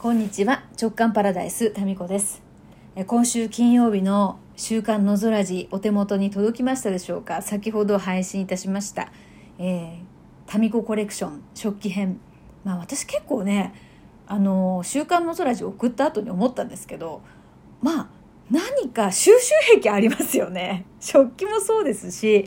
[0.00, 0.64] こんにちは。
[0.80, 2.40] 直感パラダイスタミコです。
[3.06, 7.42] 今週金曜日の週刊のぞらじお手元に届きましたでしょうか？
[7.42, 9.12] 先ほど配信いたしました、
[9.58, 12.18] えー、タミココレクション食器編。
[12.64, 13.74] まあ私結構ね
[14.26, 17.20] あの週刊のぞらじ送った後に思ったんですけど
[17.82, 18.08] まあ
[18.50, 20.86] 何か収集癖ありますよね。
[20.98, 22.46] 食器もそうですし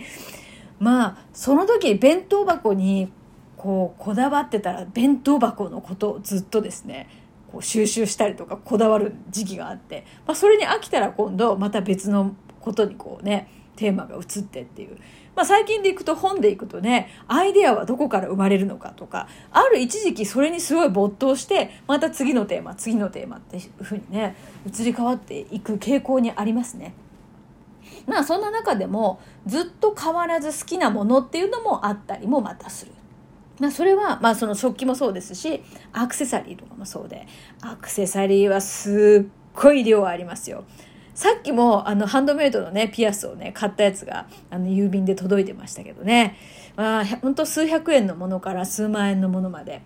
[0.80, 3.12] まあその時弁当箱に
[3.58, 7.20] こうこだわってたら弁当箱のことをずっとですね。
[7.54, 14.98] こう収集したりとかこだわる時期があって、まあ、それに飽きたら今度また別のことにこうねテーマが移ってっていう、
[15.36, 24.36] まあ、最近でいくと本でいくとねアイデアはどこから生まれるのかとかある一時期それにすごい没頭してまた次のテーマ次のテーマっていうふうにね
[24.68, 26.96] 移り変わっていく傾向にありますね。
[28.08, 32.92] まあそんな中でもずっと変わらず好きなものっていうのもあったりもまたする。
[33.64, 35.64] まあ、それは、まあ、その食器もそうですし
[35.94, 37.26] アクセサリーとかもそうで
[37.62, 40.66] アクセサリーはすっごい量ありますよ。
[41.14, 46.36] さっきもあのハンドメイドのねピアスをね買ったやつがあの郵便で届いてましたけどね
[46.76, 49.82] まあほんと数百円のものから数万円のものまで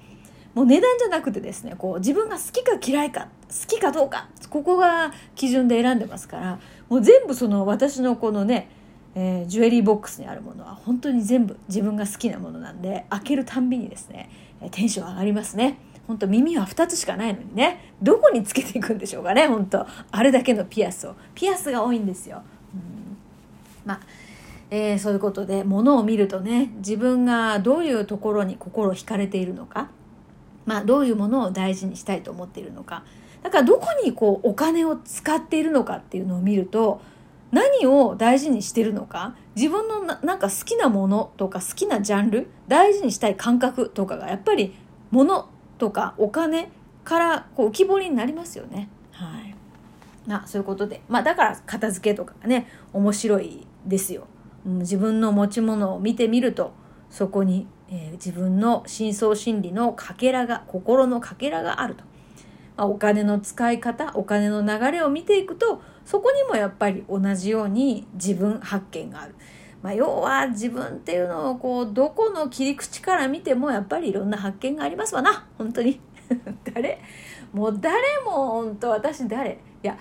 [0.56, 8.72] もう値段じゃなくてですねこう自分が好きか嫌いか好きかどうかここが基準で選んでますからもう全部その私のこのね
[9.20, 14.30] えー、ジュエリーボックスにあるものは本当に全部自分が好きなものなんで開けるたんびにですね
[14.62, 15.80] えテンション上がりますね。
[16.08, 17.94] 本当耳は2つしかないのにね。
[18.02, 19.88] どこにつけていくんでしょうかね本当。
[20.12, 21.16] あれだけのピアスを。
[21.34, 23.18] ピアスが多いんですよ、うん、
[23.86, 24.00] まあ
[24.70, 29.90] えー、そういうことで物を見るとね自分がどういうところに心惹かれているのか、
[30.66, 33.04] まあ、どういうものを大事にしたいと思っているのか。
[33.42, 37.02] だからどこにこうお金を使っているのかっていうのを見ると
[37.52, 44.76] 何を大事にしてるのか自分のなんか好きなものとか好きなジャンル大事にしたい感覚とかがやっぱり
[45.12, 46.70] 物とかお金
[47.04, 48.90] からこう浮き彫りになりますよね。
[49.12, 49.56] はい
[50.28, 54.28] まあ、そういうことで、まあ、だから片付けとかがね面白いですよ。
[54.66, 56.74] うん、自分の持ち物を見てみると
[57.10, 62.04] そこに、えー、自分の深層心理のかけらが心のかけらがあると。
[62.78, 69.36] まあ、お金の使い方お金の流れを見ていくとそこにもやっぱり同じように自分発見がある。
[69.82, 75.46] まあ、要は自分っていうのをこうどこの切り口から見てもやっぱりいろんな発見がありますわな。
[75.58, 76.00] 本当に。
[76.74, 77.00] 誰？
[77.54, 77.96] もう誰
[78.26, 79.60] も本当私誰？
[79.84, 79.98] いや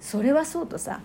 [0.00, 1.00] それはそうとさ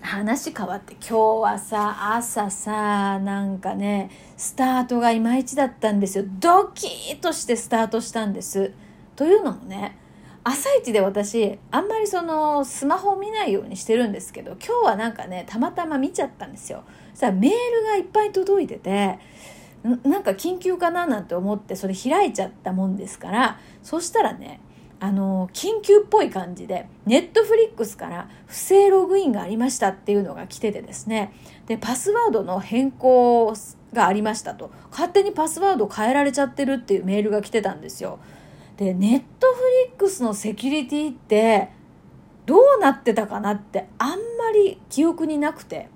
[0.00, 6.24] 話変わって今日はさ朝さなんかねスタートがいまいちだったんですよ。
[6.40, 8.72] ドキッとしてスタートしたんです。
[9.14, 9.96] というのもね
[10.44, 16.82] 朝一で私あんまりそのスマホを見ないようにしてるんですけど今日はなんかねたまたま見ちゃったんですよ。
[17.14, 19.18] さメールがいっぱい届いてて
[20.04, 24.60] なんか緊急かななんて思ってそれ開いちゃったもんですからそしたらね
[25.00, 31.32] あの緊急っぽい感じでネットフリックスから不正ログインがありましたっていうのが来ててですね。
[31.66, 33.52] でパスワードの変更
[33.92, 34.70] がありましたと。
[34.90, 38.20] 勝手にパスワード変えられちゃってるっていうメールが来てたんですよ。
[38.82, 41.70] でネットフリックスのセキュリティって
[42.46, 44.16] どうなってたかなってあんま
[44.52, 45.88] り記憶になくて。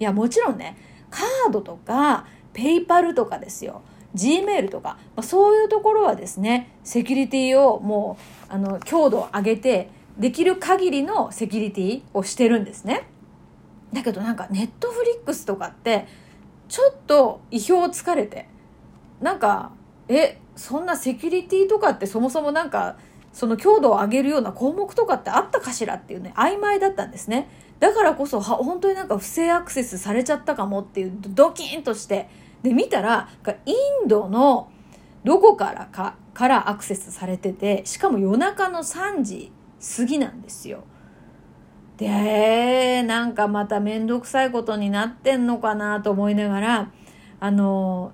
[0.00, 0.76] いやもちろんね
[1.10, 3.82] カードとかペイパルとかですよ。
[4.14, 8.16] G メールとか、まあ、そういうところはですねセキュリティをも
[8.48, 13.08] うあの強度を上げてできる限りのセキュリティをしてるんですね。
[13.92, 16.06] だけどなんかネットフリックスとかって
[16.68, 18.48] ちょっと意表をつかれて
[19.20, 19.70] なんか
[20.08, 22.96] えそんなセキュリティとかってそもそもなんか
[23.32, 27.48] その強度を上げるような項目とかってあったかしらっていうね曖昧だったんですね。
[27.80, 32.28] だからこそは本当になんか不正アクセスされちゃったかもっていうドキンとして
[32.62, 33.28] で見たら
[33.66, 33.72] イ
[34.04, 34.70] ンドの
[35.24, 39.52] どこからかからアクセスされててしかも夜中の3時
[39.96, 40.84] 過ぎなんですよ。
[41.96, 46.90] でなんかまた面倒くさいことになってんのかなと思いながら
[47.40, 48.12] あの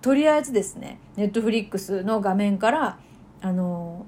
[0.00, 2.98] とりあえずですねネットフリックスの画面から
[3.40, 4.06] あの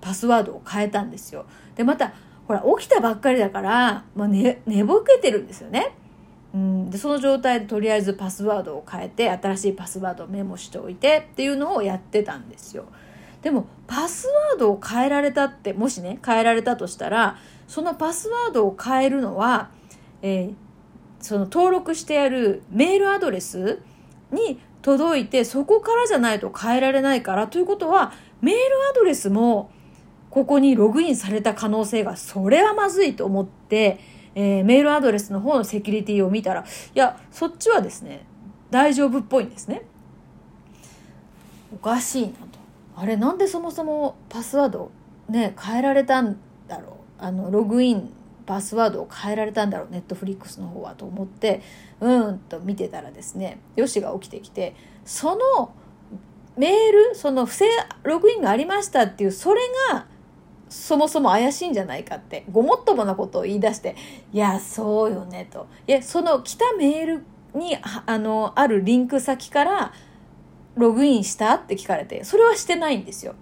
[0.00, 1.46] パスワードを変えたんですよ。
[1.76, 2.12] でまた
[2.46, 5.94] ほら起きたばっかりだから、まあ寝、寝ぼけてるんですよね。
[6.54, 12.86] うん、でその状態でとりあえずパスワードを変えて新しいパスワードをメモしておいてっていうのをやってたんですよ。
[13.42, 17.36] でもパスワードを変えられたってもしね変えられたとしたら
[17.66, 19.70] そのパスワードを変えるのは、
[20.22, 20.54] えー、
[21.20, 23.80] その登録してあるメールアドレス
[24.32, 28.60] に届いてそこからじゃないと変えられないからということはメール
[28.90, 29.70] アドレスも
[30.30, 33.98] ここにログインされた可能性がそれはまずいと思って、
[34.34, 36.64] えー、メールアドレスの方のセキュリティを見たらい
[36.94, 38.26] やそっちはですね
[38.70, 39.82] 大丈夫っぽいんですね。
[41.72, 42.58] おかしいなと。
[42.96, 44.90] あれなんでそもそもパスワード
[45.28, 46.36] ね変えられたん
[46.66, 48.12] だろうあのログイン
[48.48, 51.60] パスワードを変えられたんだろうネットフリックスの方はと思って
[52.00, 54.74] うんと見てたらですねよしが起きてきて
[55.04, 55.74] その
[56.56, 57.66] メールその不正
[58.04, 59.60] ログインがありましたっていうそれ
[59.92, 60.06] が
[60.70, 63.96] そもそも怪しいんじゃないかってごもっともなことを言い出して
[64.32, 67.24] いやそうよねといやその来たメール
[67.54, 69.92] にあのあるリンク先から
[70.74, 73.34] ログインしたって聞かれてそれはしてないんですよ。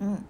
[0.00, 0.26] うん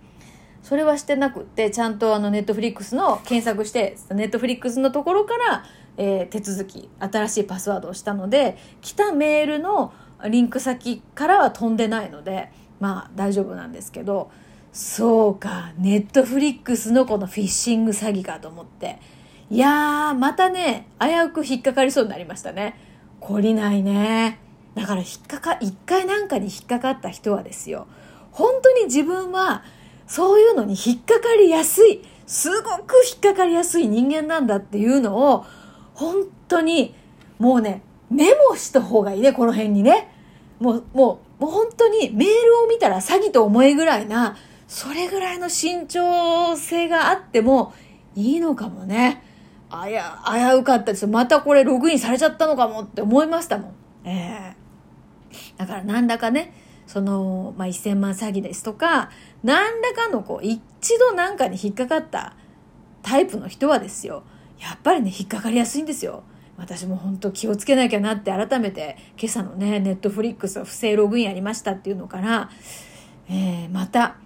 [0.62, 5.64] それはしてなくってちゃんとあのネットフリックスの検索してネットフリックスのところから、
[5.96, 9.92] えー、手続き新しいパスワードをしたので来たメールの
[10.28, 14.30] リンク先からは飛んでないのでまあ大丈夫なんですけど
[14.72, 18.98] そうかネットフリックスのこのフィッシング詐欺かと思って。
[19.50, 22.78] いやーまたね危うく引っかかりそうになりましたね。
[23.20, 24.38] 懲りないね。
[24.76, 27.88] だから引っかか一回なんかに引っかかった人はですよ。
[28.30, 29.64] 本当に自分は
[30.10, 35.46] そういうのに引っかかりやすい、すごく引っかかりやすい人間なんだっていうのを、
[35.94, 36.96] 本当に、
[37.38, 40.12] もうね、メモした方がいいね、この辺にね。
[40.58, 44.36] もう、もう、もう本当にメールを見たら詐欺と思えぐらいな、
[44.66, 47.72] それぐらいの慎重性があっても
[48.16, 49.22] いいのかもね。
[49.70, 53.72] あや、危うかったですまたこれログインされちゃったのかもって思いましたもん。
[54.04, 54.56] え
[55.30, 56.52] えー、だからなんだかね、
[56.90, 59.10] その、まあ、1000万詐欺ですとか、
[59.44, 60.60] 何らかのこう、一
[60.98, 62.34] 度なんかに引っかかった
[63.02, 64.24] タイプの人はですよ、
[64.58, 66.24] やっぱりね、引っかかりやすいんですよ。
[66.56, 72.50] 私も本当気をつけなきゃなって改めて今朝のね、ネットフリックスは不正ログインありましたっていうのから、
[73.28, 74.16] えー、また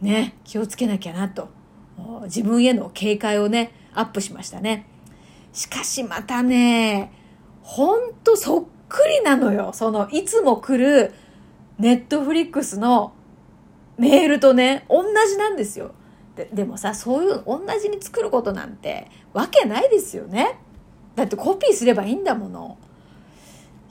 [0.00, 1.48] ね、気をつけなきゃなと、
[2.26, 4.86] 自分への警戒をね、アップしましたね。
[5.52, 7.12] しかしまたね、
[7.62, 9.72] ほんとそっくりなのよ。
[9.74, 11.12] その、いつも来る
[11.78, 13.12] ネットフリックスの
[13.98, 15.94] メールとね、同じなんですよ。
[16.36, 20.58] ででもさ、そういう同じに作ることなんてわけないですよね。
[21.14, 22.78] だってコピーすればいいんだもの。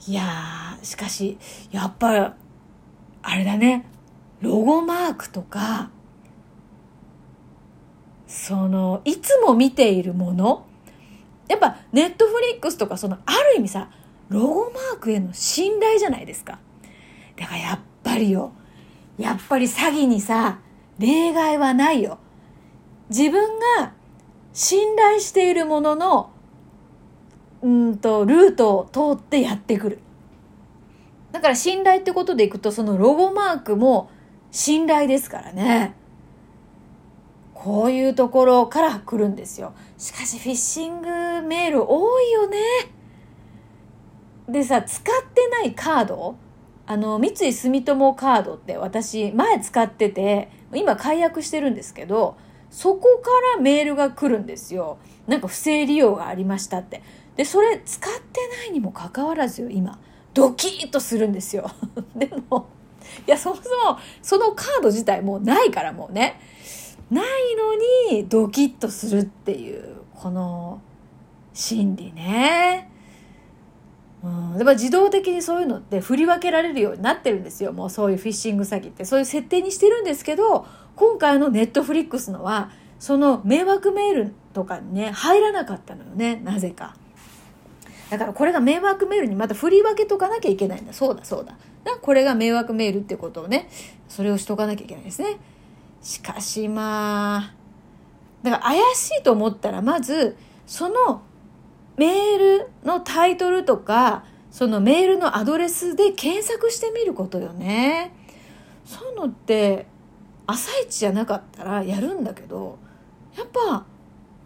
[0.06, 0.22] いや、
[0.82, 1.38] しかし、
[1.70, 2.34] やっぱ、
[3.22, 3.86] あれだね、
[4.40, 5.90] ロゴマークとか、
[8.26, 10.66] その、いつも見ているもの、
[11.46, 13.90] やっぱネットフリックスとかその、ある意味さ、
[14.28, 16.58] ロゴマークへの信頼じゃないですか。
[17.36, 18.52] だからやっぱりよ、
[19.18, 20.58] やっぱり詐欺にさ、
[20.98, 22.18] 例外はないよ。
[23.08, 23.92] 自分が
[24.52, 26.30] 信頼しているものの、
[27.62, 29.98] うんと、ルートを通ってやってくる。
[31.30, 34.10] だから信頼ってことでいくと、そのロゴマークも
[34.50, 35.94] 信頼ですからね。
[37.54, 39.72] こういうところから来るんですよ。
[39.96, 41.08] しかしフィッシング
[41.42, 42.58] メール多いよね。
[44.48, 46.34] でさ、使ってないカード
[46.86, 52.36] あの三井住友カードって私前使ってて今解約してるんですけど
[52.70, 54.98] そこからメールが来るんですよ。
[55.26, 57.02] なんか不正利用がありましたって。
[57.36, 59.98] でそれ使ってないにもかかわらずよ今。
[60.34, 61.70] ドキッとするんですよ。
[62.16, 62.66] でも
[63.26, 66.40] いやそもそもそのカード自体もうないからもうね。
[67.10, 67.26] ない
[68.10, 70.80] のにドキッとするっていうこの
[71.52, 72.90] 心理ね。
[74.24, 77.72] うん、でも自動的にそういうのって振り分けられるようになってるんですよ。
[77.72, 79.04] もうそういうフィッシング詐欺って。
[79.04, 86.36] そういう設定にしてるんですけど今回のネットフリックスのはその迷惑メールとかにね入らなかったのよね。
[86.36, 86.94] なぜか。
[88.10, 90.92] だからこれが迷惑メールにまた振り分けとかなきゃいけないんだ。
[90.92, 91.56] そうだそうだ。
[91.82, 93.68] だこれが迷惑メールってことをね
[94.08, 95.38] それをしとかなきゃいけないですね。
[96.00, 97.54] しかしまあ
[98.42, 100.36] だから怪しいと思ったらまず
[100.66, 101.22] その
[101.96, 108.12] メールのタイトルとかそのメールのアドレスで検索してみることよね。
[108.84, 109.86] そういうのって
[110.46, 112.78] 朝一じゃなかったらやるんだけど
[113.36, 113.86] やっぱ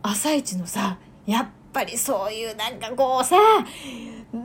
[0.02, 3.36] 朝一のさやっぱりそういうなんかこうさ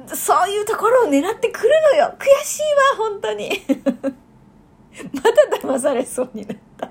[0.08, 2.16] そういうところを狙ってくるのよ。
[2.18, 2.62] 悔しい
[3.00, 3.52] わ本当に。
[5.14, 6.90] また騙されそうになった。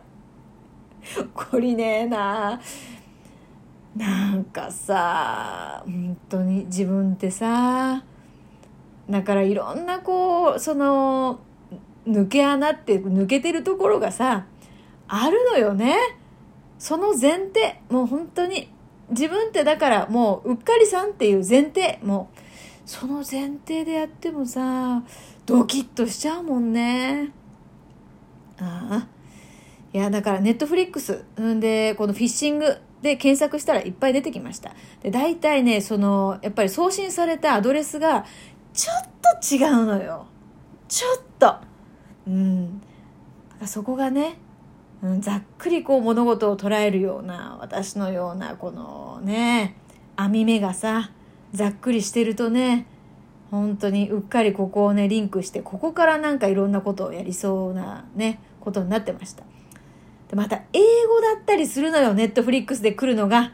[1.34, 2.54] こりねえな。
[2.54, 2.60] あ
[3.96, 8.04] なんかさ本当に自分ってさ
[9.08, 11.40] だからいろんなこうその
[12.06, 14.46] 抜け穴って抜けてるところがさ
[15.08, 15.96] あるのよね。
[16.78, 18.72] その前提もう本当に
[19.10, 22.40] 自分ってだからもううっかりさんっていう前提もう
[22.86, 25.02] その前提でやってもさ
[25.44, 27.32] ドキッとしちゃうもんね。
[28.58, 29.08] ああ。
[29.92, 34.74] いやだからネットフリックスんでこのフィッシングで検索したらいっぱい出てきました。
[35.02, 38.24] で、大体ね、その、やっぱり送信されたアドレスが、
[38.74, 40.26] ちょっと違うのよ。
[40.88, 41.56] ちょっと。
[42.26, 42.82] うん。
[43.64, 44.36] そこがね、
[45.02, 49.76] うん、ざっくりこう物事を捉えるような私のようなこのね
[50.16, 51.10] 網目がさ
[51.52, 52.86] ざっくりしてるとね
[53.50, 59.44] 本当にうっかりここをねリンクしてここからなんかいろんなことをやりそうなねことになってました
[60.30, 63.52] でまた英語だったりするのよネットフリックスで来るのが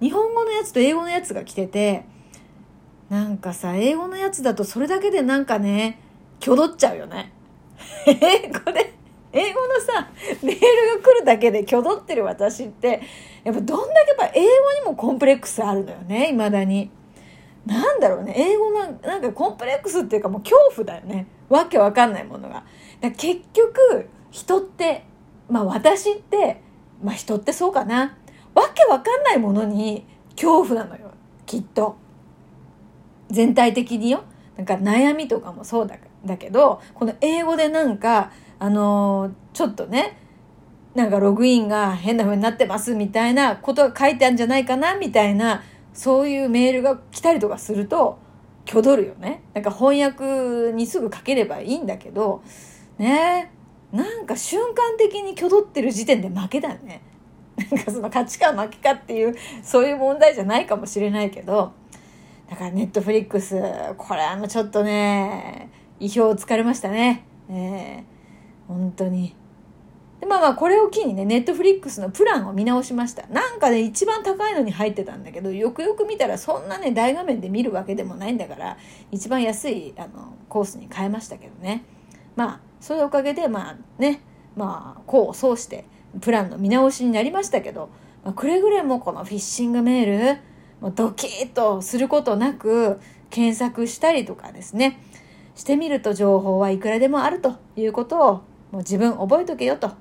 [0.00, 2.04] 日本語のやつと英語のやつが来てて
[3.10, 6.00] なんかさ英語のやつだとそれだけでなんかね
[6.40, 7.32] 挙動っちゃうよね
[8.06, 8.12] 英
[8.50, 8.94] 語で
[9.32, 10.10] 英語のさ
[10.44, 13.02] メールが来るだけで挙動ってる私って
[13.42, 16.90] やっぱどんだけやっぱ英語にもコンプレックスあるのよねいまだに。
[17.64, 22.64] なんだろうね英語のなんかコンプレックスっていうかもう恐怖だよねわけわかんないものが。
[23.16, 25.04] 結局人って
[25.52, 26.62] まあ私って
[27.02, 28.16] まあ人ってそうかな。
[28.54, 31.10] わけわかんないものに恐怖なのよ。
[31.44, 31.96] きっと。
[33.30, 34.24] 全体的によ。
[34.56, 40.18] なんか悩みとかもそうだだけどこの英語でなんかあのー、ちょっとね
[40.94, 48.18] なんかログインが変な風になってますみたいなことが書いてあるんじゃないかなみたいなそういうメールが来たりとかすると
[48.66, 49.42] 挙取るよね。
[49.54, 52.42] なんか翻訳にすぐ書ければいいんだけど
[52.98, 53.50] ね。
[53.92, 57.02] なんか瞬間的に挙取ってる時点で負けだよね。
[57.56, 61.72] なんかその価値観負けかっていうそういう問題じゃないかもしれないけど
[62.48, 63.60] だからネットフリックス
[63.98, 65.70] これはもうちょっとね
[66.00, 67.24] 意表をつかれましたね。
[67.50, 68.02] えー、
[68.66, 69.36] 本当に。
[70.20, 73.26] でまあまあこれを機にねネットフリックスのプランを見直しました。
[73.26, 78.78] なんかね一番高いのに入ってたんだけどよくよく見たらそんなね大画面で見るわけでもないんだから
[79.10, 81.84] 一番安いあのコースに変えましたけどね。
[82.34, 84.20] まあそういうおかげでまあね
[84.56, 85.86] まあ功を奏して
[86.20, 87.88] プランの見直しになりましたけど、
[88.24, 90.40] まあ、くれぐれもこのフィッシングメール
[90.80, 95.00] もうドキッとすることなく検索したりとかですね
[95.54, 99.92] してみると情報はいくらでもあるということをもう自分覚えとけよと。